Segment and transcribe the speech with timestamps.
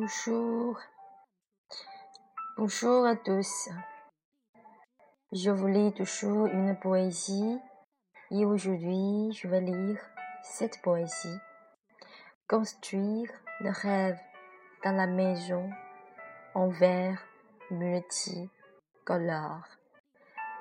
[0.00, 0.78] Bonjour.
[2.56, 3.68] Bonjour à tous.
[5.32, 7.58] Je vous lis toujours une poésie
[8.30, 9.98] et aujourd'hui je vais lire
[10.44, 11.40] cette poésie.
[12.46, 14.20] Construire le rêve
[14.84, 15.68] dans la maison
[16.54, 17.20] en verre
[17.72, 19.66] multicolore.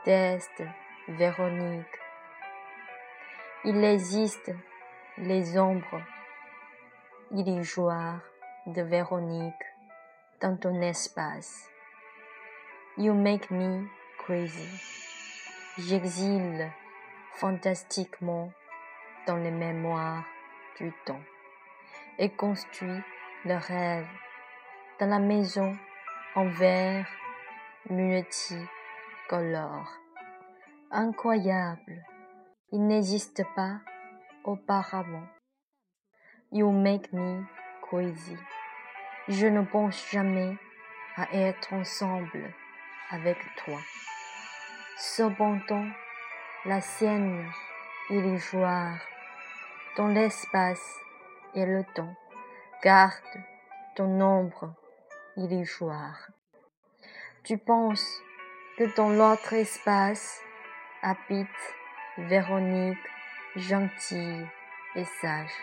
[0.04, 0.64] Test
[1.10, 1.86] Véronique.
[3.66, 4.52] Il existe
[5.20, 6.02] les ombres
[7.30, 8.22] illusoires
[8.68, 9.54] de Véronique
[10.42, 11.70] dans ton espace.
[12.98, 14.68] You make me crazy.
[15.78, 16.70] J'exile
[17.36, 18.52] fantastiquement
[19.26, 20.26] dans les mémoires
[20.80, 21.22] du temps
[22.20, 23.02] et construis
[23.46, 24.08] le rêve
[25.00, 25.78] dans la maison
[26.36, 27.08] en verre
[27.90, 28.68] multicolore.
[30.92, 32.04] Incroyable,
[32.74, 33.80] il n'existe pas
[34.44, 35.28] auparavant.
[36.52, 37.46] You make me
[37.82, 38.38] crazy.
[39.30, 40.56] Je ne pense jamais
[41.18, 42.54] à être ensemble
[43.10, 43.78] avec toi.
[44.98, 45.86] Cependant,
[46.64, 47.46] la scène
[48.10, 49.00] illusoire
[49.98, 51.00] dans l'espace
[51.56, 52.16] et le temps
[52.82, 53.44] garde
[53.98, 54.74] ton ombre
[55.36, 56.30] illusoire.
[57.44, 58.22] Tu penses
[58.78, 60.42] que dans l'autre espace
[61.02, 61.48] habite
[62.18, 62.98] Véronique
[63.58, 64.48] gentille
[64.96, 65.54] et sage.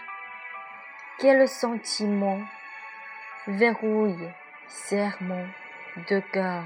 [1.19, 2.41] Quel sentiment
[3.47, 4.33] verrouille
[4.69, 5.47] serment
[6.09, 6.65] de cœur.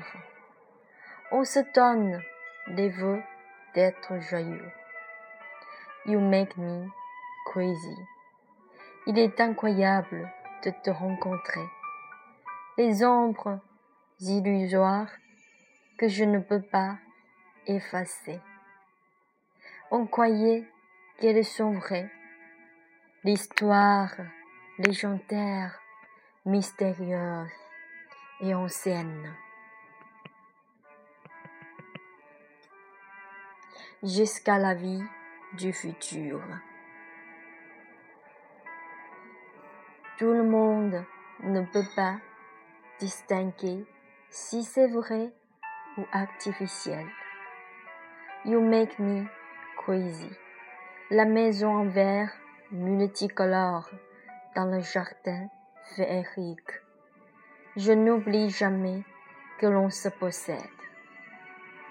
[1.32, 2.22] On se donne
[2.68, 3.22] des vœux
[3.74, 4.70] d'être joyeux.
[6.06, 6.86] You make me
[7.46, 7.96] crazy.
[9.06, 10.30] Il est incroyable
[10.64, 11.66] de te rencontrer.
[12.76, 13.58] Les ombres
[14.20, 15.10] illusoires
[15.98, 16.96] que je ne peux pas
[17.66, 18.40] effacer.
[19.90, 20.64] On croyait
[21.18, 22.10] qu'elles sont vraies.
[23.24, 24.14] L'histoire
[24.78, 25.80] légendaire
[26.48, 27.50] mystérieuse
[28.40, 29.34] et ancienne.
[34.02, 35.02] Jusqu'à la vie
[35.58, 36.40] du futur.
[40.16, 41.04] Tout le monde
[41.42, 42.16] ne peut pas
[42.98, 43.84] distinguer
[44.30, 45.30] si c'est vrai
[45.98, 47.06] ou artificiel.
[48.46, 49.26] You make me
[49.76, 50.30] crazy.
[51.10, 52.32] La maison en verre
[52.70, 53.90] multicolore
[54.56, 55.50] dans le jardin
[55.94, 56.82] féerique.
[57.76, 59.02] Je n'oublie jamais
[59.58, 60.58] que l'on se possède.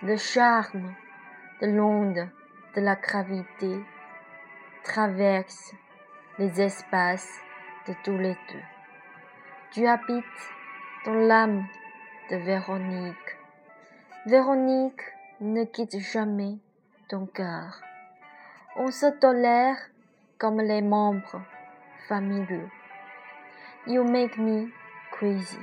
[0.03, 0.94] Le charme
[1.62, 2.30] de l'onde
[2.75, 3.80] de la gravité
[4.84, 5.74] traverse
[6.38, 7.40] les espaces
[7.88, 8.63] de tous les deux.
[9.72, 10.24] Tu habites
[11.06, 11.66] dans l'âme
[12.29, 13.38] de Véronique.
[14.25, 15.02] Véronique
[15.41, 16.58] ne quitte jamais
[17.09, 17.81] ton cœur.
[18.75, 19.78] On se tolère
[20.38, 21.41] comme les membres
[22.08, 22.69] familiaux.
[23.89, 24.69] You make me
[25.11, 25.57] crazy.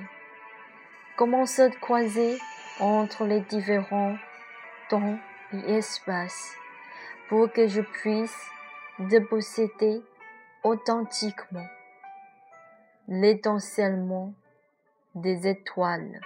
[1.18, 2.38] Comment se croiser
[2.80, 4.16] entre les différents
[4.88, 5.18] temps
[5.52, 6.54] et espaces
[7.28, 8.50] pour que je puisse
[8.98, 10.00] te posséder
[10.62, 11.66] authentiquement
[13.08, 14.32] l'étincellement
[15.14, 16.18] des étoiles?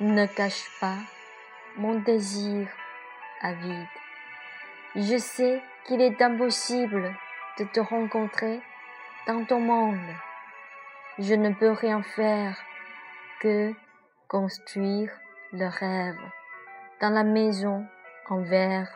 [0.00, 0.98] Ne cache pas
[1.78, 2.68] mon désir
[3.40, 3.88] avide.
[4.94, 7.16] Je sais qu'il est impossible
[7.58, 8.60] de te rencontrer
[9.26, 10.14] dans ton monde
[11.18, 12.56] je ne peux rien faire
[13.40, 13.72] que
[14.28, 15.10] construire
[15.52, 16.18] le rêve
[17.00, 17.86] dans la maison
[18.28, 18.88] en verre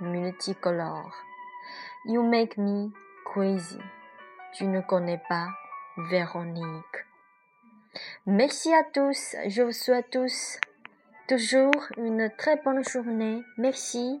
[0.00, 1.14] multicolore.
[2.04, 2.90] You make me
[3.24, 3.78] crazy.
[4.54, 5.48] Tu ne connais pas
[6.10, 7.06] Véronique.
[8.26, 9.36] Merci à tous.
[9.46, 10.58] Je vous souhaite tous
[11.28, 13.42] toujours une très bonne journée.
[13.56, 14.20] Merci.